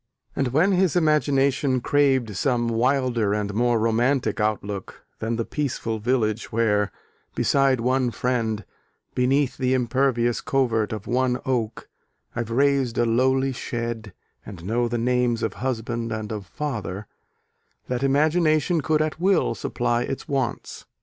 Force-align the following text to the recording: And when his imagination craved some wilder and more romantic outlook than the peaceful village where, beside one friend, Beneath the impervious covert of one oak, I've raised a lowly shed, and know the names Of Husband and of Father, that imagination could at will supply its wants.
And 0.35 0.47
when 0.47 0.71
his 0.71 0.95
imagination 0.95 1.79
craved 1.79 2.35
some 2.35 2.69
wilder 2.69 3.35
and 3.35 3.53
more 3.53 3.77
romantic 3.79 4.39
outlook 4.39 5.05
than 5.19 5.35
the 5.35 5.45
peaceful 5.45 5.99
village 5.99 6.51
where, 6.51 6.91
beside 7.35 7.79
one 7.79 8.09
friend, 8.09 8.65
Beneath 9.13 9.57
the 9.57 9.75
impervious 9.75 10.41
covert 10.41 10.91
of 10.91 11.05
one 11.05 11.37
oak, 11.45 11.87
I've 12.35 12.49
raised 12.49 12.97
a 12.97 13.05
lowly 13.05 13.51
shed, 13.53 14.11
and 14.43 14.63
know 14.65 14.87
the 14.87 14.97
names 14.97 15.43
Of 15.43 15.53
Husband 15.61 16.11
and 16.11 16.31
of 16.31 16.47
Father, 16.47 17.05
that 17.85 18.01
imagination 18.01 18.81
could 18.81 19.03
at 19.03 19.19
will 19.19 19.53
supply 19.53 20.01
its 20.01 20.27
wants. 20.27 20.87